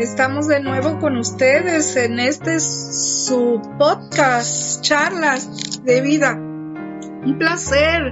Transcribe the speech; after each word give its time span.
Estamos 0.00 0.48
de 0.48 0.60
nuevo 0.60 0.98
con 0.98 1.18
ustedes 1.18 1.94
en 1.94 2.20
este 2.20 2.58
su 2.58 3.60
podcast, 3.78 4.80
charlas 4.80 5.84
de 5.84 6.00
vida. 6.00 6.36
Un 6.36 7.36
placer, 7.38 8.10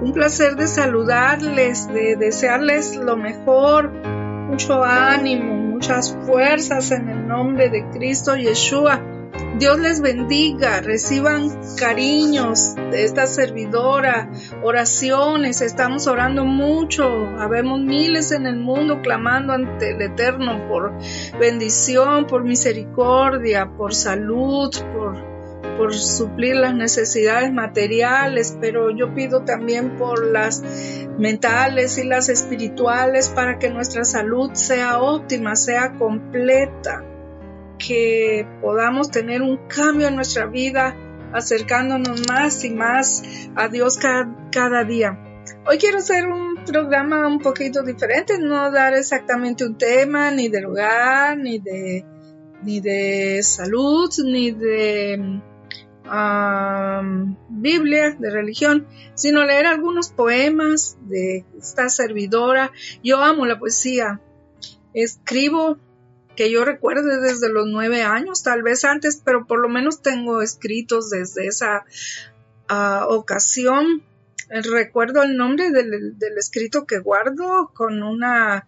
un 0.00 0.12
placer 0.14 0.56
de 0.56 0.66
saludarles, 0.66 1.88
de 1.88 2.16
desearles 2.16 2.96
lo 2.96 3.18
mejor, 3.18 3.92
mucho 4.48 4.82
ánimo, 4.82 5.56
muchas 5.56 6.16
fuerzas 6.24 6.90
en 6.90 7.10
el 7.10 7.28
nombre 7.28 7.68
de 7.68 7.86
Cristo 7.90 8.34
Yeshua. 8.34 9.09
Dios 9.58 9.78
les 9.80 10.00
bendiga, 10.00 10.80
reciban 10.80 11.50
cariños 11.76 12.76
de 12.76 13.04
esta 13.04 13.26
servidora, 13.26 14.30
oraciones, 14.62 15.60
estamos 15.60 16.06
orando 16.06 16.44
mucho, 16.44 17.04
habemos 17.38 17.80
miles 17.80 18.30
en 18.30 18.46
el 18.46 18.56
mundo 18.56 19.02
clamando 19.02 19.52
ante 19.52 19.90
el 19.90 20.02
Eterno 20.02 20.68
por 20.68 20.92
bendición, 21.38 22.26
por 22.26 22.44
misericordia, 22.44 23.68
por 23.76 23.92
salud, 23.92 24.70
por, 24.94 25.76
por 25.76 25.94
suplir 25.94 26.54
las 26.54 26.74
necesidades 26.74 27.52
materiales, 27.52 28.56
pero 28.60 28.96
yo 28.96 29.14
pido 29.14 29.42
también 29.44 29.96
por 29.98 30.26
las 30.26 30.62
mentales 31.18 31.98
y 31.98 32.04
las 32.04 32.28
espirituales 32.28 33.28
para 33.28 33.58
que 33.58 33.68
nuestra 33.68 34.04
salud 34.04 34.52
sea 34.54 35.00
óptima, 35.00 35.56
sea 35.56 35.94
completa 35.98 37.04
que 37.84 38.46
podamos 38.60 39.10
tener 39.10 39.42
un 39.42 39.56
cambio 39.66 40.06
en 40.06 40.16
nuestra 40.16 40.46
vida, 40.46 40.94
acercándonos 41.32 42.28
más 42.28 42.64
y 42.64 42.70
más 42.70 43.22
a 43.56 43.68
Dios 43.68 43.98
cada, 43.98 44.84
día. 44.84 45.18
Hoy 45.66 45.78
quiero 45.78 45.98
hacer 45.98 46.26
un 46.26 46.64
programa 46.64 47.26
un 47.26 47.40
poquito 47.40 47.82
diferente, 47.82 48.38
no 48.38 48.70
dar 48.70 48.94
exactamente 48.94 49.64
un 49.64 49.76
tema, 49.76 50.30
ni 50.30 50.48
de 50.48 50.60
lugar, 50.60 51.38
ni 51.38 51.58
de, 51.58 52.04
ni 52.62 52.80
de 52.80 53.42
salud, 53.42 54.10
ni 54.24 54.50
de 54.52 55.40
Biblia, 57.48 58.16
de 58.18 58.30
religión, 58.30 58.86
sino 59.14 59.44
leer 59.44 59.66
algunos 59.66 60.10
poemas 60.10 60.98
de 61.02 61.44
esta 61.58 61.88
servidora. 61.88 62.72
Yo 63.02 63.22
amo 63.22 63.46
la 63.46 63.58
poesía. 63.58 64.20
Escribo 64.92 65.78
que 66.40 66.50
yo 66.50 66.64
recuerde 66.64 67.20
desde 67.20 67.50
los 67.50 67.66
nueve 67.66 68.00
años, 68.00 68.42
tal 68.42 68.62
vez 68.62 68.86
antes, 68.86 69.20
pero 69.22 69.46
por 69.46 69.60
lo 69.60 69.68
menos 69.68 70.00
tengo 70.00 70.40
escritos 70.40 71.10
desde 71.10 71.46
esa 71.46 71.84
ah, 72.66 73.04
ocasión. 73.10 74.02
Recuerdo 74.48 75.22
el 75.22 75.36
nombre 75.36 75.70
del, 75.70 76.16
escrito 76.38 76.86
que 76.86 76.98
guardo 76.98 77.70
con 77.74 78.02
una 78.02 78.66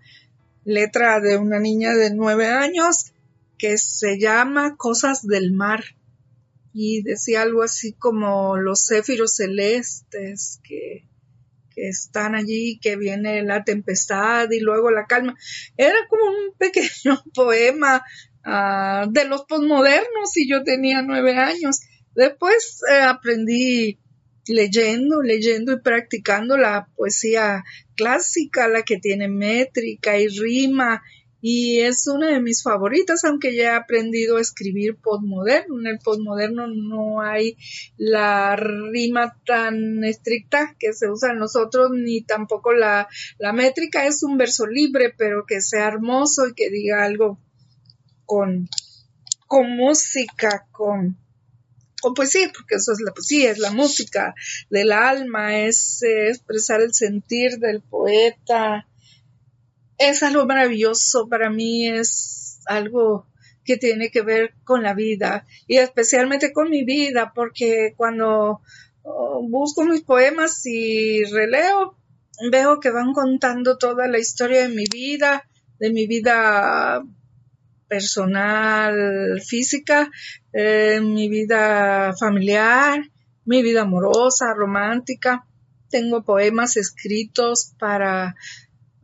letra 0.67 1.19
de 1.21 1.39
una 1.39 1.61
niña 1.61 1.95
de 1.95 2.15
nueve 2.15 2.49
años 2.49 3.15
que 3.57 3.79
se 3.79 4.19
llama 4.19 4.77
Cosas 4.77 5.27
del 5.27 5.55
Mar 5.55 5.83
y 6.75 7.01
decía 7.01 7.41
algo 7.41 7.63
así 7.63 7.95
como 7.95 8.59
los 8.59 8.85
céfiros 8.85 9.37
celestes 9.37 10.61
que 10.63 11.09
que 11.75 11.89
están 11.89 12.35
allí, 12.35 12.79
que 12.81 12.97
viene 12.97 13.43
la 13.43 13.65
tempestad 13.65 14.51
y 14.51 14.61
luego 14.61 14.91
la 14.91 15.07
calma. 15.07 15.37
Era 15.77 15.97
como 16.09 16.25
un 16.25 16.55
pequeño 16.57 17.23
poema 17.35 18.03
ah, 18.45 19.07
de 19.11 19.25
los 19.25 19.45
posmodernos 19.45 20.37
y 20.37 20.49
yo 20.49 20.63
tenía 20.63 21.03
nueve 21.03 21.37
años. 21.37 21.81
Después 22.15 22.81
eh, 22.91 23.03
aprendí 23.03 23.99
leyendo, 24.47 25.23
leyendo 25.23 25.73
y 25.73 25.81
practicando 25.81 26.57
la 26.57 26.89
poesía 26.97 27.65
clásica, 27.95 28.69
la 28.69 28.83
que 28.83 28.99
tiene 28.99 29.29
métrica 29.29 30.19
y 30.19 30.29
rima 30.29 31.03
y 31.45 31.81
es 31.81 32.07
una 32.07 32.29
de 32.29 32.41
mis 32.41 32.63
favoritas, 32.63 33.25
aunque 33.25 33.57
ya 33.57 33.65
he 33.65 33.75
aprendido 33.75 34.37
a 34.37 34.41
escribir 34.41 34.97
postmoderno. 34.97 35.81
En 35.81 35.89
el 35.89 35.99
postmoderno 35.99 36.69
no 36.69 37.21
hay 37.21 37.59
la 37.97 38.55
rima 38.55 39.37
tan 39.45 40.05
estricta 40.05 40.77
que 40.79 40.93
se 40.93 41.11
usa 41.11 41.33
en 41.33 41.39
nosotros, 41.39 41.91
ni 41.93 42.23
tampoco 42.23 42.73
la, 42.73 43.09
la 43.39 43.53
métrica. 43.53 44.07
Es 44.07 44.23
un 44.23 44.39
verso 44.39 44.69
libre, 44.69 45.13
pero 45.19 45.45
que 45.45 45.61
sea 45.61 45.89
hermoso 45.89 46.47
y 46.47 46.55
que 46.55 46.71
diga 46.71 47.03
algo 47.03 47.41
con, 48.25 48.69
con 49.49 49.77
música, 49.77 50.69
con, 50.71 51.19
con 52.01 52.15
poesía, 52.15 52.53
porque 52.55 52.77
eso 52.77 52.93
es 52.93 53.01
la 53.01 53.13
poesía, 53.13 53.51
es 53.51 53.59
la 53.59 53.73
música 53.73 54.33
del 54.71 54.93
alma, 54.93 55.59
es 55.59 56.05
eh, 56.05 56.29
expresar 56.29 56.83
el 56.83 56.95
sentir 56.95 57.59
del 57.59 57.83
poeta, 57.83 58.87
es 60.09 60.23
algo 60.23 60.47
maravilloso, 60.47 61.29
para 61.29 61.51
mí 61.51 61.89
es 61.89 62.61
algo 62.67 63.27
que 63.65 63.77
tiene 63.77 64.11
que 64.11 64.23
ver 64.23 64.55
con 64.65 64.83
la 64.83 64.95
vida 64.95 65.47
y 65.67 65.77
especialmente 65.77 66.53
con 66.53 66.71
mi 66.71 66.85
vida, 66.85 67.33
porque 67.35 67.95
cuando 67.97 68.61
oh, 69.03 69.47
busco 69.49 69.85
mis 69.85 70.03
poemas 70.03 70.65
y 70.67 71.25
releo, 71.25 71.97
veo 72.51 72.81
que 72.81 72.91
van 72.91 73.13
contando 73.13 73.79
toda 73.79 74.09
la 74.09 74.19
historia 74.19 74.63
de 74.63 74.75
mi 74.75 74.85
vida, 74.93 75.49
de 75.79 75.93
mi 75.93 76.07
vida 76.07 77.03
personal, 77.89 79.41
física, 79.47 80.11
eh, 80.53 81.01
mi 81.03 81.29
vida 81.29 82.15
familiar, 82.19 83.03
mi 83.45 83.63
vida 83.63 83.83
amorosa, 83.83 84.55
romántica. 84.55 85.47
Tengo 85.91 86.25
poemas 86.25 86.77
escritos 86.79 87.75
para 87.79 88.35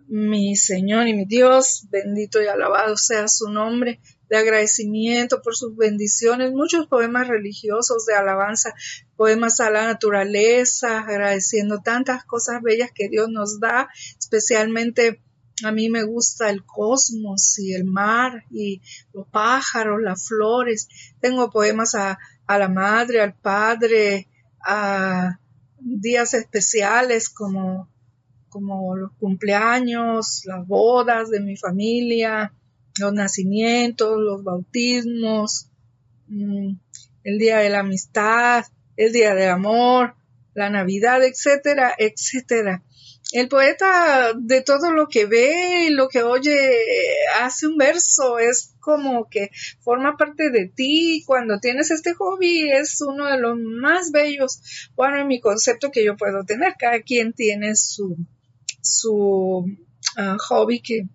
mi 0.08 0.56
Señor 0.56 1.06
y 1.06 1.14
mi 1.14 1.26
Dios, 1.26 1.86
bendito 1.90 2.42
y 2.42 2.46
alabado 2.46 2.96
sea 2.96 3.28
su 3.28 3.50
nombre, 3.50 4.00
de 4.28 4.36
agradecimiento 4.36 5.40
por 5.42 5.56
sus 5.56 5.76
bendiciones, 5.76 6.52
muchos 6.52 6.86
poemas 6.86 7.28
religiosos 7.28 8.04
de 8.06 8.14
alabanza, 8.14 8.74
poemas 9.16 9.60
a 9.60 9.70
la 9.70 9.86
naturaleza, 9.86 11.00
agradeciendo 11.00 11.80
tantas 11.82 12.24
cosas 12.24 12.62
bellas 12.62 12.90
que 12.94 13.08
Dios 13.08 13.28
nos 13.30 13.60
da, 13.60 13.88
especialmente 14.18 15.22
a 15.64 15.72
mí 15.72 15.90
me 15.90 16.04
gusta 16.04 16.50
el 16.50 16.64
cosmos 16.64 17.58
y 17.58 17.74
el 17.74 17.84
mar 17.84 18.44
y 18.50 18.80
los 19.12 19.26
pájaros, 19.28 20.00
las 20.00 20.28
flores. 20.28 20.88
Tengo 21.20 21.50
poemas 21.50 21.94
a, 21.96 22.18
a 22.46 22.58
la 22.58 22.68
madre, 22.68 23.20
al 23.20 23.34
padre, 23.34 24.28
a 24.64 25.40
días 25.80 26.34
especiales 26.34 27.28
como 27.28 27.88
como 28.58 28.96
los 28.96 29.12
cumpleaños, 29.20 30.42
las 30.46 30.66
bodas 30.66 31.30
de 31.30 31.38
mi 31.38 31.56
familia, 31.56 32.52
los 32.98 33.12
nacimientos, 33.12 34.18
los 34.18 34.42
bautismos, 34.42 35.68
mm, 36.26 36.72
el 37.22 37.38
día 37.38 37.58
de 37.58 37.70
la 37.70 37.80
amistad, 37.80 38.64
el 38.96 39.12
día 39.12 39.36
del 39.36 39.50
amor, 39.50 40.16
la 40.54 40.70
Navidad, 40.70 41.22
etcétera, 41.22 41.94
etcétera. 41.96 42.82
El 43.30 43.48
poeta 43.48 44.32
de 44.36 44.62
todo 44.62 44.90
lo 44.90 45.06
que 45.06 45.26
ve 45.26 45.84
y 45.86 45.90
lo 45.90 46.08
que 46.08 46.22
oye 46.22 46.58
hace 47.40 47.66
un 47.66 47.76
verso, 47.76 48.38
es 48.38 48.74
como 48.80 49.28
que 49.28 49.50
forma 49.80 50.16
parte 50.16 50.50
de 50.50 50.66
ti. 50.66 51.22
Cuando 51.26 51.60
tienes 51.60 51.90
este 51.90 52.14
hobby 52.14 52.70
es 52.70 53.02
uno 53.02 53.26
de 53.26 53.38
los 53.38 53.58
más 53.58 54.10
bellos, 54.12 54.90
bueno, 54.96 55.20
en 55.20 55.28
mi 55.28 55.40
concepto 55.40 55.90
que 55.90 56.04
yo 56.04 56.16
puedo 56.16 56.44
tener. 56.44 56.74
Cada 56.78 57.02
quien 57.02 57.34
tiene 57.34 57.76
su, 57.76 58.16
su 58.88 59.66
ah, 60.16 60.36
hobby 60.48 60.80
que, 60.80 61.08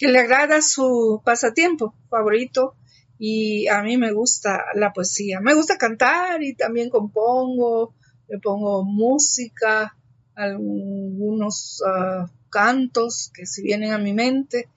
le 0.00 0.18
agrada 0.20 0.62
su 0.62 1.20
pasatiempo 1.24 1.92
favorito 2.08 2.76
y 3.18 3.66
a 3.66 3.82
mí 3.82 3.96
me 3.96 4.12
gusta 4.12 4.66
la 4.74 4.92
poesía. 4.92 5.40
Me 5.40 5.54
gusta 5.54 5.76
cantar 5.76 6.40
y 6.42 6.54
también 6.54 6.88
compongo, 6.88 7.94
le 8.28 8.38
pongo 8.38 8.84
música, 8.84 9.96
algunos 10.36 11.82
ah, 11.84 12.30
cantos 12.48 13.32
que 13.34 13.44
si 13.44 13.62
vienen 13.62 13.92
a 13.92 13.98
mi 13.98 14.12
mente, 14.12 14.68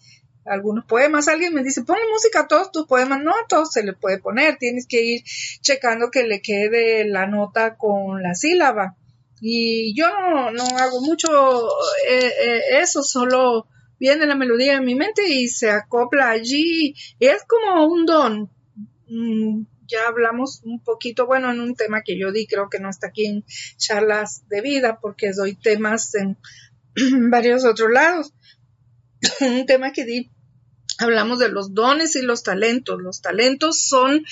algunos 0.45 0.86
poemas. 0.86 1.27
Alguien 1.27 1.53
me 1.53 1.63
dice, 1.63 1.83
ponle 1.83 2.01
música 2.12 2.42
a 2.42 2.48
todos 2.48 2.71
tus 2.71 2.88
poemas. 2.88 3.21
No 3.21 3.31
a 3.31 3.48
todos 3.48 3.71
se 3.71 3.83
le 3.83 3.94
puede 3.94 4.18
poner, 4.18 4.57
tienes 4.57 4.88
que 4.88 5.03
ir 5.03 5.24
checando 5.62 6.09
que 6.09 6.24
le 6.24 6.42
quede 6.42 7.06
la 7.06 7.27
nota 7.27 7.77
con 7.77 8.24
la 8.24 8.33
sílaba. 8.33 8.98
Y 9.44 9.96
yo 9.96 10.08
no, 10.52 10.64
hago 10.78 11.02
mucho 11.02 11.68
eh, 12.08 12.28
eh, 12.28 12.62
eso, 12.80 13.02
solo 13.02 13.68
viene 14.00 14.28
la 14.28 14.36
melodía 14.36 14.76
en 14.76 14.86
mi 14.86 14.94
mente 14.94 15.28
y 15.28 15.48
se 15.48 15.72
acopla 15.72 16.30
allí. 16.30 16.96
Es 17.20 17.44
como 17.48 17.88
un 17.88 18.06
don. 18.06 18.52
Mm, 19.08 19.64
ya 19.88 20.08
hablamos 20.08 20.62
un 20.64 20.84
poquito, 20.84 21.26
bueno, 21.26 21.52
en 21.52 21.60
un 21.60 21.76
tema 21.76 22.04
que 22.04 22.18
yo 22.20 22.32
di, 22.32 22.46
creo 22.46 22.70
que 22.70 22.80
no 22.80 22.90
está 22.90 23.08
aquí 23.08 23.26
en 23.26 23.44
charlas 23.78 24.48
de 24.48 24.62
vida, 24.62 25.00
porque 25.02 25.32
doy 25.34 25.56
temas 25.56 26.14
en 26.14 26.38
varios 27.32 27.66
otros 27.66 27.92
lados. 27.92 28.34
un 29.42 29.66
tema 29.66 29.92
que 29.92 30.06
di, 30.06 30.30
hablamos 31.00 31.40
de 31.40 31.50
los 31.50 31.74
dones 31.74 32.16
y 32.16 32.22
los 32.22 32.44
talentos. 32.44 33.02
Los 33.02 33.22
talentos 33.22 33.82
son 33.82 34.24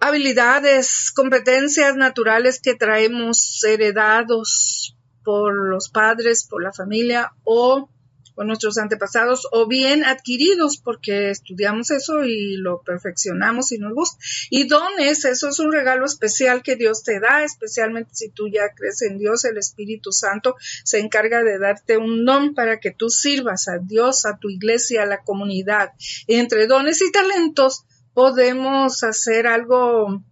habilidades, 0.00 1.10
competencias 1.14 1.96
naturales 1.96 2.60
que 2.60 2.74
traemos 2.74 3.62
heredados 3.64 4.96
por 5.24 5.54
los 5.54 5.88
padres, 5.88 6.46
por 6.48 6.62
la 6.62 6.72
familia 6.72 7.32
o 7.44 7.88
por 8.36 8.46
nuestros 8.46 8.76
antepasados 8.76 9.48
o 9.50 9.66
bien 9.66 10.04
adquiridos 10.04 10.76
porque 10.76 11.30
estudiamos 11.30 11.90
eso 11.90 12.22
y 12.24 12.56
lo 12.58 12.82
perfeccionamos 12.82 13.72
y 13.72 13.78
nos 13.78 13.94
gusta. 13.94 14.18
Y 14.50 14.68
dones, 14.68 15.24
eso 15.24 15.48
es 15.48 15.58
un 15.58 15.72
regalo 15.72 16.04
especial 16.04 16.62
que 16.62 16.76
Dios 16.76 17.02
te 17.02 17.18
da, 17.18 17.42
especialmente 17.42 18.10
si 18.12 18.28
tú 18.28 18.48
ya 18.48 18.74
crees 18.76 19.00
en 19.02 19.18
Dios, 19.18 19.46
el 19.46 19.56
Espíritu 19.56 20.12
Santo 20.12 20.54
se 20.84 20.98
encarga 20.98 21.42
de 21.42 21.58
darte 21.58 21.96
un 21.96 22.26
don 22.26 22.54
para 22.54 22.78
que 22.78 22.90
tú 22.90 23.08
sirvas 23.08 23.68
a 23.68 23.78
Dios, 23.78 24.26
a 24.26 24.36
tu 24.38 24.50
iglesia, 24.50 25.02
a 25.02 25.06
la 25.06 25.22
comunidad. 25.22 25.92
entre 26.28 26.66
dones 26.66 27.00
y 27.00 27.10
talentos 27.10 27.86
podemos 28.16 29.04
hacer 29.04 29.46
algo 29.46 30.24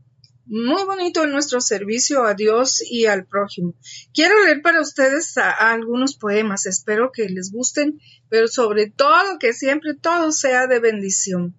muy 0.46 0.84
bonito 0.84 1.22
en 1.22 1.32
nuestro 1.32 1.60
servicio 1.60 2.24
a 2.24 2.32
Dios 2.32 2.82
y 2.90 3.04
al 3.04 3.26
prójimo. 3.26 3.74
Quiero 4.14 4.42
leer 4.42 4.62
para 4.62 4.80
ustedes 4.80 5.36
algunos 5.36 6.16
poemas, 6.16 6.64
espero 6.64 7.12
que 7.12 7.28
les 7.28 7.52
gusten, 7.52 8.00
pero 8.30 8.48
sobre 8.48 8.88
todo 8.88 9.38
que 9.38 9.52
siempre 9.52 9.92
todo 9.92 10.32
sea 10.32 10.66
de 10.66 10.80
bendición. 10.80 11.58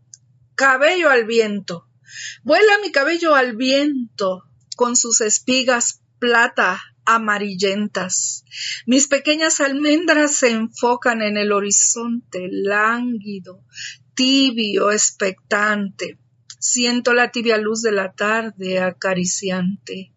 Cabello 0.56 1.12
al 1.12 1.26
viento. 1.26 1.88
Vuela 2.44 2.80
mi 2.82 2.92
cabello 2.92 3.36
al 3.36 3.56
viento 3.56 4.46
con 4.76 4.96
sus 4.96 5.22
espigas 5.22 6.02
plata 6.18 6.82
amarillentas. 7.06 8.46
Mis 8.86 9.08
pequeñas 9.08 9.62
almendras 9.62 10.36
se 10.36 10.52
enfocan 10.52 11.22
en 11.22 11.38
el 11.38 11.52
horizonte 11.52 12.48
lánguido, 12.52 13.64
tibio, 14.16 14.92
expectante. 14.92 16.18
Siento 16.60 17.14
la 17.14 17.32
tibia 17.32 17.58
luz 17.58 17.82
de 17.82 17.92
la 17.92 18.14
tarde 18.14 18.80
acariciante. 18.80 20.14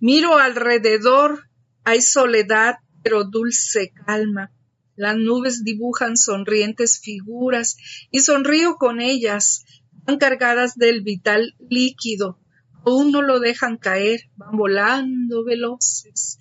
Miro 0.00 0.38
alrededor, 0.38 1.48
hay 1.84 2.00
soledad, 2.00 2.76
pero 3.02 3.24
dulce 3.24 3.92
calma. 4.06 4.52
Las 4.96 5.16
nubes 5.16 5.64
dibujan 5.64 6.16
sonrientes 6.16 7.00
figuras 7.00 7.76
y 8.10 8.20
sonrío 8.20 8.76
con 8.76 9.00
ellas, 9.00 9.64
van 10.04 10.18
cargadas 10.18 10.74
del 10.74 11.02
vital 11.02 11.54
líquido. 11.58 12.41
Aún 12.84 13.12
no 13.12 13.22
lo 13.22 13.40
dejan 13.40 13.76
caer, 13.76 14.28
van 14.36 14.56
volando 14.56 15.44
veloces. 15.44 16.38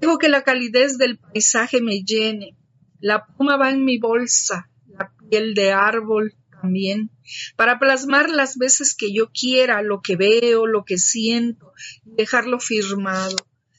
Dejo 0.00 0.18
que 0.18 0.28
la 0.28 0.42
calidez 0.42 0.98
del 0.98 1.18
paisaje 1.18 1.80
me 1.80 2.02
llene. 2.02 2.56
La 3.00 3.26
puma 3.26 3.56
va 3.56 3.70
en 3.70 3.84
mi 3.84 3.98
bolsa, 3.98 4.70
la 4.86 5.12
piel 5.28 5.54
de 5.54 5.72
árbol 5.72 6.34
también, 6.60 7.10
para 7.56 7.78
plasmar 7.78 8.28
las 8.28 8.56
veces 8.56 8.94
que 8.94 9.12
yo 9.12 9.30
quiera 9.30 9.82
lo 9.82 10.02
que 10.02 10.16
veo, 10.16 10.66
lo 10.66 10.84
que 10.84 10.98
siento, 10.98 11.72
y 12.04 12.16
dejarlo 12.16 12.60
firmado. 12.60 13.36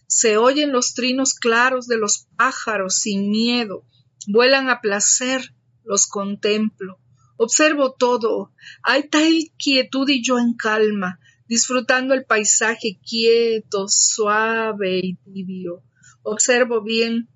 Se 0.07 0.37
oyen 0.37 0.71
los 0.71 0.93
trinos 0.93 1.35
claros 1.35 1.87
de 1.87 1.97
los 1.97 2.27
pájaros 2.35 2.95
sin 2.95 3.29
miedo, 3.29 3.85
vuelan 4.27 4.69
a 4.69 4.81
placer, 4.81 5.53
los 5.85 6.07
contemplo. 6.07 6.99
Observo 7.37 7.93
todo, 7.93 8.51
hay 8.83 9.07
tal 9.07 9.33
quietud 9.57 10.07
y 10.09 10.21
yo 10.21 10.37
en 10.37 10.53
calma, 10.53 11.19
disfrutando 11.51 12.13
el 12.13 12.24
paisaje 12.24 12.98
quieto, 13.06 13.89
suave 13.89 15.01
y 15.03 15.15
tibio. 15.18 15.83
Observo 16.24 16.81
bien, 16.81 17.27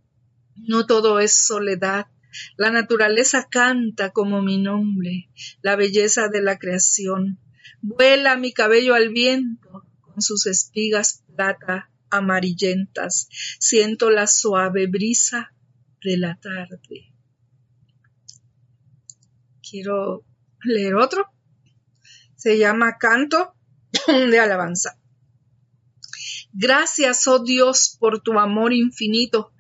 no 0.56 0.86
todo 0.86 1.20
es 1.20 1.46
soledad, 1.46 2.06
la 2.56 2.72
naturaleza 2.72 3.46
canta 3.52 4.12
como 4.12 4.42
mi 4.42 4.58
nombre, 4.58 5.30
la 5.62 5.76
belleza 5.76 6.30
de 6.30 6.42
la 6.42 6.58
creación. 6.58 7.42
Vuela 7.82 8.38
mi 8.38 8.54
cabello 8.54 8.96
al 8.96 9.10
viento 9.10 9.84
con 10.00 10.22
sus 10.22 10.48
espigas 10.48 11.26
plata 11.36 11.92
amarillentas. 12.10 13.28
Siento 13.60 14.12
la 14.12 14.28
suave 14.28 14.88
brisa 14.88 15.54
de 16.02 16.16
la 16.16 16.40
tarde. 16.40 17.12
Quiero 19.62 20.24
leer 20.64 20.96
otro. 20.96 21.26
Se 22.38 22.58
llama 22.58 22.98
Canto 22.98 23.55
de 24.08 24.40
Alabanza. 24.40 24.98
Gracias, 26.54 27.28
oh 27.28 27.40
Dios, 27.40 27.98
por 28.00 28.22
tu 28.22 28.40
amor 28.40 28.74
infinito 28.74 29.52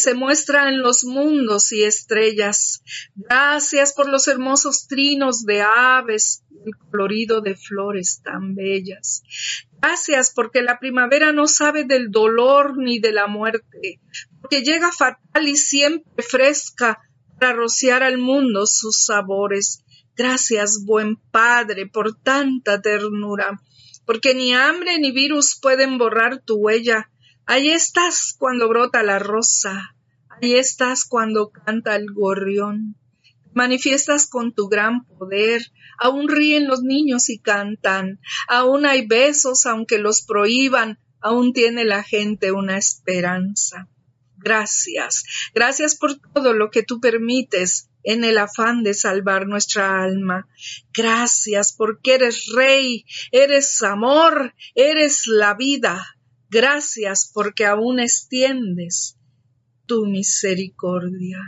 se 0.00 0.14
muestra 0.14 0.68
en 0.68 0.80
los 0.80 1.04
mundos 1.04 1.70
y 1.72 1.84
estrellas. 1.84 2.82
Gracias 3.14 3.92
por 3.92 4.08
los 4.08 4.26
hermosos 4.26 4.88
trinos 4.88 5.44
de 5.44 5.62
aves 5.62 6.42
y 6.50 6.68
el 6.68 6.76
colorido 6.76 7.40
de 7.40 7.54
flores 7.54 8.22
tan 8.24 8.54
bellas. 8.54 9.22
Gracias 9.80 10.32
porque 10.34 10.62
la 10.62 10.78
primavera 10.78 11.32
no 11.32 11.46
sabe 11.46 11.84
del 11.84 12.10
dolor 12.10 12.76
ni 12.78 12.98
de 12.98 13.12
la 13.12 13.26
muerte, 13.26 14.00
porque 14.40 14.62
llega 14.62 14.90
fatal 14.90 15.46
y 15.46 15.56
siempre 15.56 16.22
fresca 16.22 16.98
para 17.38 17.52
rociar 17.52 18.02
al 18.02 18.18
mundo 18.18 18.66
sus 18.66 19.04
sabores. 19.04 19.84
Gracias, 20.22 20.84
buen 20.84 21.16
Padre, 21.16 21.86
por 21.86 22.14
tanta 22.14 22.82
ternura, 22.82 23.58
porque 24.04 24.34
ni 24.34 24.52
hambre 24.52 24.98
ni 24.98 25.12
virus 25.12 25.58
pueden 25.58 25.96
borrar 25.96 26.42
tu 26.42 26.56
huella 26.56 27.08
Ahí 27.46 27.70
estás 27.70 28.36
cuando 28.38 28.68
brota 28.68 29.02
la 29.02 29.18
rosa, 29.18 29.96
ahí 30.28 30.56
estás 30.56 31.06
cuando 31.06 31.48
canta 31.48 31.96
el 31.96 32.12
gorrión. 32.12 32.96
Manifiestas 33.54 34.26
con 34.26 34.52
tu 34.54 34.68
gran 34.68 35.06
poder, 35.06 35.62
aún 35.98 36.28
ríen 36.28 36.68
los 36.68 36.82
niños 36.82 37.30
y 37.30 37.38
cantan, 37.38 38.20
aún 38.46 38.84
hay 38.84 39.06
besos 39.06 39.64
aunque 39.64 39.96
los 39.96 40.20
prohíban, 40.20 40.98
aún 41.22 41.54
tiene 41.54 41.86
la 41.86 42.02
gente 42.02 42.52
una 42.52 42.76
esperanza. 42.76 43.88
Gracias, 44.36 45.24
gracias 45.54 45.96
por 45.96 46.18
todo 46.18 46.52
lo 46.52 46.70
que 46.70 46.82
tú 46.82 47.00
permites 47.00 47.89
en 48.02 48.24
el 48.24 48.38
afán 48.38 48.82
de 48.82 48.94
salvar 48.94 49.46
nuestra 49.46 50.02
alma. 50.02 50.48
Gracias 50.92 51.72
porque 51.76 52.14
eres 52.14 52.46
rey, 52.54 53.04
eres 53.32 53.82
amor, 53.82 54.54
eres 54.74 55.26
la 55.26 55.54
vida. 55.54 56.04
Gracias 56.48 57.30
porque 57.32 57.66
aún 57.66 58.00
extiendes 58.00 59.16
tu 59.86 60.06
misericordia. 60.06 61.38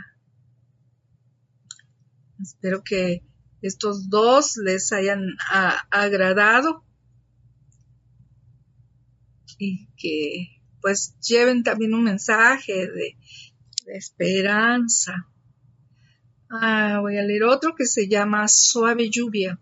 Espero 2.41 2.83
que 2.83 3.23
estos 3.61 4.09
dos 4.09 4.57
les 4.57 4.91
hayan 4.91 5.21
agradado 5.89 6.83
y 9.57 9.87
que 9.95 10.61
pues 10.81 11.15
lleven 11.21 11.63
también 11.63 11.93
un 11.93 12.03
mensaje 12.03 12.87
de, 12.87 13.17
esperanza. 13.87 15.29
Ah, 16.55 16.99
voy 17.01 17.17
a 17.17 17.23
leer 17.23 17.45
otro 17.45 17.73
que 17.73 17.87
se 17.87 18.07
llama 18.07 18.47
Suave 18.47 19.09
lluvia. 19.09 19.59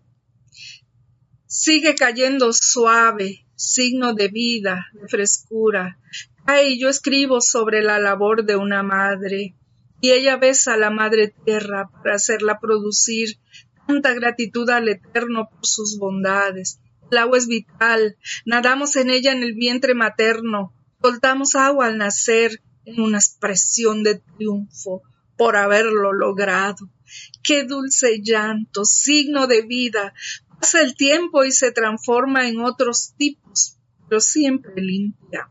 Sigue 1.46 1.94
cayendo 1.94 2.52
suave 2.52 3.46
signo 3.54 4.12
de 4.12 4.28
vida, 4.28 4.88
de 4.92 5.08
frescura. 5.08 5.98
Ay, 6.44 6.78
yo 6.78 6.90
escribo 6.90 7.40
sobre 7.40 7.82
la 7.82 7.98
labor 7.98 8.44
de 8.44 8.56
una 8.56 8.82
madre, 8.82 9.56
y 10.02 10.10
ella 10.10 10.36
besa 10.36 10.74
a 10.74 10.76
la 10.76 10.90
madre 10.90 11.34
tierra 11.46 11.88
para 12.02 12.16
hacerla 12.16 12.60
producir 12.60 13.38
tanta 13.86 14.12
gratitud 14.12 14.68
al 14.68 14.90
Eterno 14.90 15.48
por 15.48 15.66
sus 15.66 15.96
bondades. 15.98 16.78
El 17.10 17.16
agua 17.16 17.38
es 17.38 17.46
vital, 17.46 18.18
nadamos 18.44 18.96
en 18.96 19.08
ella 19.08 19.32
en 19.32 19.42
el 19.42 19.54
vientre 19.54 19.94
materno, 19.94 20.74
soltamos 21.00 21.54
agua 21.54 21.86
al 21.86 21.96
nacer 21.96 22.60
en 22.84 23.00
una 23.00 23.16
expresión 23.16 24.02
de 24.02 24.16
triunfo 24.36 25.02
por 25.42 25.56
haberlo 25.56 26.12
logrado. 26.12 26.88
Qué 27.42 27.64
dulce 27.64 28.20
llanto, 28.22 28.84
signo 28.84 29.48
de 29.48 29.62
vida, 29.62 30.14
Pasa 30.60 30.80
el 30.82 30.94
tiempo 30.94 31.44
y 31.44 31.50
se 31.50 31.72
transforma 31.72 32.48
en 32.48 32.60
otros 32.60 33.14
tipos, 33.16 33.78
pero 34.08 34.20
siempre 34.20 34.80
limpia. 34.80 35.50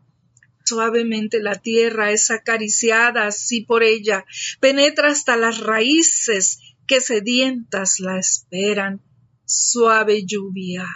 Suavemente 0.64 1.42
la 1.44 1.56
tierra 1.56 2.12
es 2.12 2.32
acariciada 2.32 3.28
así 3.28 3.66
por 3.66 3.84
ella, 3.84 4.24
penetra 4.62 5.10
hasta 5.10 5.36
las 5.36 5.60
raíces 5.60 6.60
que 6.88 7.02
sedientas 7.02 8.00
la 8.00 8.18
esperan. 8.18 9.02
Suave 9.44 10.26
lluvia, 10.26 10.88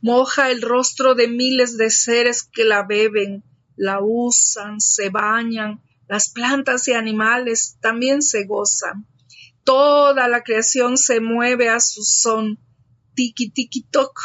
moja 0.00 0.50
el 0.50 0.62
rostro 0.62 1.14
de 1.14 1.28
miles 1.28 1.76
de 1.76 1.90
seres 1.90 2.44
que 2.44 2.64
la 2.64 2.84
beben, 2.84 3.44
la 3.76 3.98
usan, 4.00 4.80
se 4.80 5.10
bañan, 5.10 5.82
las 6.08 6.30
plantas 6.30 6.88
y 6.88 6.92
animales 6.92 7.78
también 7.80 8.22
se 8.22 8.44
gozan 8.44 9.06
toda 9.68 10.28
la 10.28 10.42
creación 10.42 10.96
se 10.96 11.20
mueve 11.20 11.68
a 11.68 11.78
su 11.78 12.02
son. 12.02 12.58
Tiki 13.14 13.50
tiki 13.50 13.82
toc. 13.82 14.18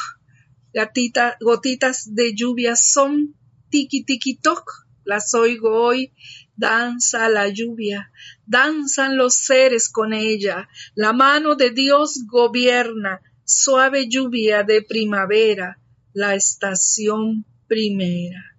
Gotitas 1.41 2.15
de 2.15 2.33
lluvia 2.33 2.77
son 2.77 3.35
tiki 3.69 4.05
tiki 4.05 4.37
toc. 4.37 4.63
Las 5.03 5.33
oigo 5.33 5.83
hoy. 5.83 6.13
Danza 6.55 7.27
la 7.27 7.49
lluvia, 7.49 8.11
danzan 8.45 9.17
los 9.17 9.33
seres 9.33 9.89
con 9.89 10.13
ella. 10.13 10.69
La 10.95 11.11
mano 11.11 11.55
de 11.55 11.71
Dios 11.71 12.21
gobierna, 12.25 13.19
suave 13.43 14.07
lluvia 14.07 14.63
de 14.63 14.83
primavera, 14.83 15.79
la 16.13 16.35
estación 16.35 17.43
primera. 17.67 18.52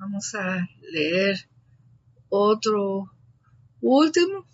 Vamos 0.00 0.34
a 0.34 0.66
leer 0.80 1.36
otro 2.30 3.12
último. 3.82 4.46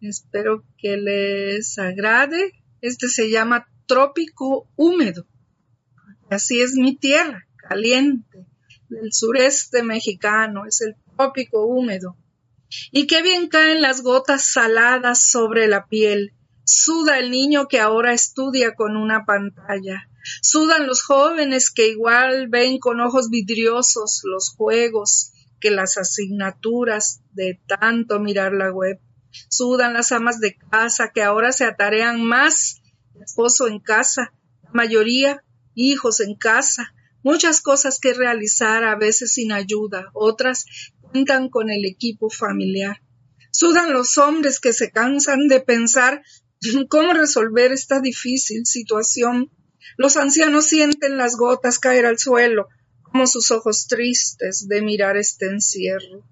Espero 0.00 0.62
que 0.78 0.96
les 0.96 1.76
agrade. 1.80 2.52
Este 2.80 3.08
se 3.08 3.28
llama 3.28 3.66
trópico 3.86 4.68
húmedo. 4.76 5.26
Así 6.30 6.60
es 6.60 6.74
mi 6.74 6.94
tierra, 6.94 7.48
caliente, 7.56 8.46
del 8.88 9.12
sureste 9.12 9.82
mexicano, 9.82 10.64
es 10.64 10.80
el 10.80 10.94
trópico 11.16 11.66
húmedo. 11.66 12.16
Y 12.92 13.08
qué 13.08 13.22
bien 13.22 13.48
caen 13.48 13.82
las 13.82 14.00
gotas 14.00 14.44
saladas 14.44 15.28
sobre 15.28 15.66
la 15.66 15.86
piel. 15.86 16.34
Suda 16.62 17.18
el 17.18 17.32
niño 17.32 17.66
que 17.66 17.80
ahora 17.80 18.12
estudia 18.12 18.76
con 18.76 18.96
una 18.96 19.24
pantalla. 19.24 20.08
Sudan 20.42 20.86
los 20.86 21.02
jóvenes 21.02 21.70
que 21.70 21.88
igual 21.88 22.48
ven 22.48 22.78
con 22.78 23.00
ojos 23.00 23.30
vidriosos 23.30 24.20
los 24.24 24.50
juegos 24.50 25.32
que 25.60 25.70
las 25.70 25.96
asignaturas 25.96 27.20
de 27.32 27.60
tanto 27.66 28.18
mirar 28.18 28.52
la 28.52 28.72
web. 28.72 29.00
Sudan 29.48 29.94
las 29.94 30.12
amas 30.12 30.40
de 30.40 30.56
casa 30.56 31.12
que 31.12 31.22
ahora 31.22 31.52
se 31.52 31.64
atarean 31.64 32.24
más, 32.24 32.80
esposo 33.20 33.68
en 33.68 33.80
casa, 33.80 34.32
la 34.62 34.70
mayoría 34.72 35.44
hijos 35.74 36.20
en 36.20 36.34
casa, 36.34 36.94
muchas 37.22 37.60
cosas 37.60 37.98
que 38.00 38.14
realizar 38.14 38.84
a 38.84 38.96
veces 38.96 39.34
sin 39.34 39.52
ayuda, 39.52 40.10
otras 40.14 40.64
cuentan 41.00 41.48
con 41.48 41.70
el 41.70 41.84
equipo 41.84 42.30
familiar. 42.30 43.02
Sudan 43.52 43.92
los 43.92 44.16
hombres 44.18 44.60
que 44.60 44.72
se 44.72 44.90
cansan 44.90 45.48
de 45.48 45.60
pensar 45.60 46.22
cómo 46.88 47.12
resolver 47.12 47.72
esta 47.72 48.00
difícil 48.00 48.66
situación. 48.66 49.50
Los 49.96 50.16
ancianos 50.16 50.66
sienten 50.66 51.16
las 51.16 51.36
gotas 51.36 51.78
caer 51.78 52.06
al 52.06 52.18
suelo, 52.18 52.68
como 53.02 53.26
sus 53.26 53.50
ojos 53.50 53.86
tristes 53.86 54.66
de 54.68 54.82
mirar 54.82 55.16
este 55.16 55.46
encierro. 55.46 56.24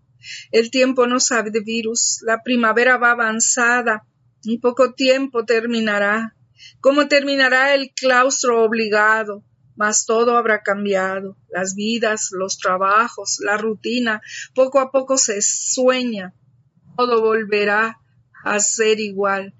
El 0.50 0.71
tiempo 0.71 1.07
no 1.07 1.21
sabe 1.21 1.50
de 1.50 1.61
virus, 1.61 2.21
la 2.23 2.43
primavera 2.43 2.97
va 2.97 3.12
avanzada, 3.12 4.07
en 4.45 4.61
poco 4.61 4.95
tiempo 4.95 5.45
terminará. 5.45 6.35
¿Cómo 6.81 7.09
terminará 7.09 7.75
el 7.75 7.93
claustro 7.95 8.62
obligado? 8.62 9.45
Mas 9.76 10.07
todo 10.07 10.37
habrá 10.37 10.62
cambiado, 10.62 11.37
las 11.50 11.75
vidas, 11.75 12.31
los 12.33 12.59
trabajos, 12.59 13.38
la 13.40 13.57
rutina, 13.57 14.21
poco 14.55 14.81
a 14.81 14.90
poco 14.90 15.17
se 15.19 15.40
sueña, 15.40 16.35
todo 16.97 17.21
volverá 17.21 18.00
a 18.45 18.59
ser 18.59 18.99
igual. 18.99 19.55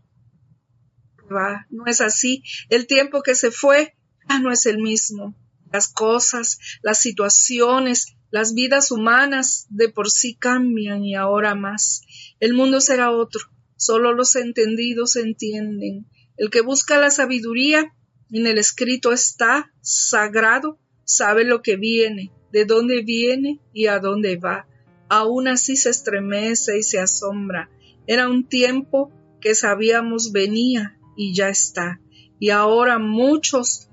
No 1.70 1.87
es 1.87 2.00
así, 2.00 2.42
el 2.68 2.87
tiempo 2.87 3.23
que 3.23 3.35
se 3.35 3.50
fue 3.50 3.94
ya 4.28 4.38
no 4.38 4.52
es 4.52 4.66
el 4.66 4.78
mismo 4.78 5.35
las 5.73 5.88
cosas, 5.88 6.58
las 6.82 7.00
situaciones, 7.00 8.16
las 8.30 8.54
vidas 8.54 8.90
humanas 8.90 9.66
de 9.70 9.88
por 9.88 10.11
sí 10.11 10.35
cambian 10.35 11.04
y 11.04 11.14
ahora 11.14 11.54
más. 11.54 12.02
El 12.40 12.54
mundo 12.54 12.80
será 12.80 13.11
otro, 13.11 13.40
solo 13.76 14.12
los 14.12 14.37
entendidos 14.37 15.16
entienden. 15.16 16.06
El 16.37 16.50
que 16.50 16.61
busca 16.61 16.99
la 16.99 17.11
sabiduría, 17.11 17.94
en 18.30 18.47
el 18.47 18.58
escrito 18.58 19.12
está, 19.12 19.73
sagrado, 19.80 20.78
sabe 21.04 21.44
lo 21.44 21.62
que 21.62 21.76
viene, 21.76 22.32
de 22.52 22.64
dónde 22.64 23.02
viene 23.02 23.61
y 23.73 23.87
a 23.87 23.99
dónde 23.99 24.37
va. 24.37 24.66
Aún 25.08 25.49
así 25.49 25.76
se 25.76 25.90
estremece 25.90 26.78
y 26.78 26.82
se 26.82 27.00
asombra. 27.00 27.70
Era 28.06 28.28
un 28.28 28.47
tiempo 28.47 29.11
que 29.40 29.54
sabíamos 29.54 30.32
venía 30.32 30.97
y 31.18 31.34
ya 31.34 31.48
está. 31.50 32.00
Y 32.38 32.50
ahora 32.50 32.98
muchos 32.98 33.90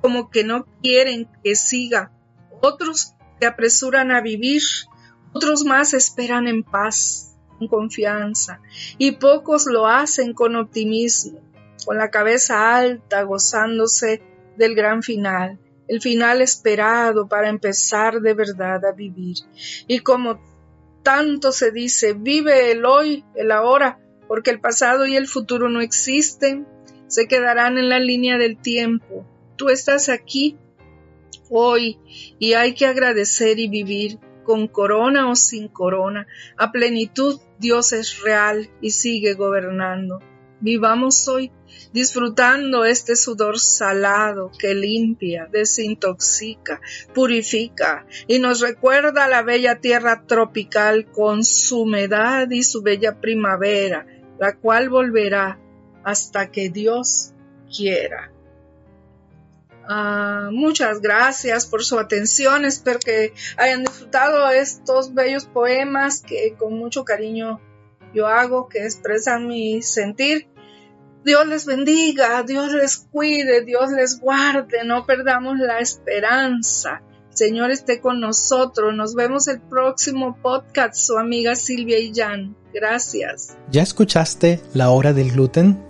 como 0.00 0.30
que 0.30 0.44
no 0.44 0.66
quieren 0.80 1.28
que 1.44 1.56
siga. 1.56 2.12
Otros 2.62 3.14
se 3.38 3.46
apresuran 3.46 4.12
a 4.12 4.20
vivir, 4.20 4.62
otros 5.32 5.64
más 5.64 5.92
esperan 5.94 6.46
en 6.46 6.62
paz, 6.62 7.36
con 7.58 7.66
confianza, 7.66 8.60
y 8.98 9.12
pocos 9.12 9.66
lo 9.66 9.88
hacen 9.88 10.32
con 10.32 10.54
optimismo, 10.54 11.40
con 11.84 11.98
la 11.98 12.10
cabeza 12.10 12.76
alta, 12.76 13.22
gozándose 13.22 14.22
del 14.56 14.76
gran 14.76 15.02
final, 15.02 15.58
el 15.88 16.00
final 16.00 16.40
esperado 16.40 17.26
para 17.26 17.48
empezar 17.48 18.20
de 18.20 18.34
verdad 18.34 18.84
a 18.84 18.92
vivir. 18.92 19.38
Y 19.88 20.00
como 20.00 20.40
tanto 21.02 21.50
se 21.50 21.72
dice, 21.72 22.12
vive 22.12 22.70
el 22.70 22.84
hoy, 22.84 23.24
el 23.34 23.50
ahora, 23.50 23.98
porque 24.32 24.50
el 24.50 24.60
pasado 24.60 25.04
y 25.04 25.14
el 25.14 25.28
futuro 25.28 25.68
no 25.68 25.82
existen, 25.82 26.66
se 27.06 27.28
quedarán 27.28 27.76
en 27.76 27.90
la 27.90 27.98
línea 27.98 28.38
del 28.38 28.56
tiempo, 28.56 29.26
tú 29.56 29.68
estás 29.68 30.08
aquí 30.08 30.56
hoy 31.50 31.98
y 32.38 32.54
hay 32.54 32.72
que 32.72 32.86
agradecer 32.86 33.58
y 33.58 33.68
vivir 33.68 34.18
con 34.42 34.68
corona 34.68 35.30
o 35.30 35.36
sin 35.36 35.68
corona. 35.68 36.26
A 36.56 36.72
plenitud 36.72 37.42
Dios 37.58 37.92
es 37.92 38.22
real 38.22 38.70
y 38.80 38.92
sigue 38.92 39.34
gobernando. 39.34 40.20
Vivamos 40.60 41.28
hoy 41.28 41.52
disfrutando 41.92 42.84
este 42.84 43.16
sudor 43.16 43.58
salado 43.58 44.50
que 44.58 44.74
limpia, 44.74 45.48
desintoxica, 45.50 46.80
purifica 47.12 48.06
y 48.26 48.38
nos 48.38 48.60
recuerda 48.60 49.28
la 49.28 49.42
bella 49.42 49.80
tierra 49.80 50.24
tropical 50.26 51.06
con 51.10 51.44
su 51.44 51.82
humedad 51.82 52.48
y 52.50 52.62
su 52.62 52.80
bella 52.80 53.20
primavera, 53.20 54.06
la 54.42 54.56
cual 54.56 54.88
volverá 54.88 55.56
hasta 56.02 56.50
que 56.50 56.68
Dios 56.68 57.32
quiera. 57.72 58.32
Ah, 59.88 60.48
muchas 60.50 61.00
gracias 61.00 61.64
por 61.64 61.84
su 61.84 61.96
atención. 61.96 62.64
Espero 62.64 62.98
que 62.98 63.34
hayan 63.56 63.84
disfrutado 63.84 64.50
estos 64.50 65.14
bellos 65.14 65.44
poemas 65.44 66.22
que 66.22 66.56
con 66.58 66.76
mucho 66.76 67.04
cariño 67.04 67.60
yo 68.12 68.26
hago, 68.26 68.68
que 68.68 68.82
expresan 68.84 69.46
mi 69.46 69.80
sentir. 69.80 70.48
Dios 71.24 71.46
les 71.46 71.64
bendiga, 71.64 72.42
Dios 72.42 72.72
les 72.72 72.96
cuide, 72.96 73.64
Dios 73.64 73.92
les 73.92 74.18
guarde, 74.18 74.82
no 74.84 75.06
perdamos 75.06 75.56
la 75.58 75.78
esperanza. 75.78 77.00
Señor 77.30 77.70
esté 77.70 78.00
con 78.00 78.18
nosotros. 78.18 78.92
Nos 78.92 79.14
vemos 79.14 79.46
el 79.46 79.60
próximo 79.60 80.36
podcast, 80.42 80.96
su 80.96 81.16
amiga 81.16 81.54
Silvia 81.54 82.00
y 82.00 82.12
Jan. 82.12 82.56
Gracias. 82.72 83.56
¿Ya 83.70 83.82
escuchaste 83.82 84.60
La 84.74 84.90
Hora 84.90 85.12
del 85.12 85.32
Gluten? 85.32 85.82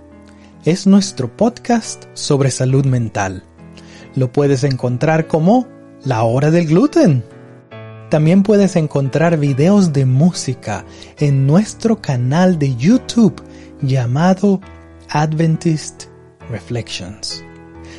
Es 0.65 0.87
nuestro 0.87 1.37
podcast 1.37 2.05
sobre 2.15 2.51
salud 2.51 2.85
mental 2.85 3.45
lo 4.15 4.33
puedes 4.33 4.65
encontrar 4.65 5.27
como 5.27 5.67
La 6.05 6.23
Hora 6.23 6.51
del 6.51 6.67
Gluten. 6.67 7.25
También 8.11 8.43
puedes 8.43 8.77
encontrar 8.77 9.39
videos 9.39 9.93
de 9.93 10.05
música 10.05 10.85
en 11.19 11.47
nuestro 11.47 12.01
canal 12.01 12.59
de 12.59 12.77
YouTube 12.77 13.43
llamado 13.81 14.61
Adventist 15.09 16.05
Reflections. 16.51 17.43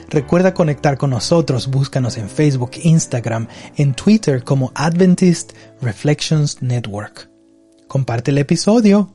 Recuerda 0.09 0.53
conectar 0.53 0.97
con 0.97 1.09
nosotros, 1.09 1.67
búscanos 1.67 2.17
en 2.17 2.29
Facebook, 2.29 2.71
Instagram, 2.83 3.47
en 3.77 3.95
Twitter 3.95 4.43
como 4.43 4.71
Adventist 4.75 5.53
Reflections 5.81 6.61
Network. 6.61 7.32
Comparte 7.93 8.31
el 8.31 8.39
episodio 8.39 9.13